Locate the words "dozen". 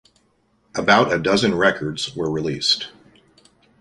1.19-1.53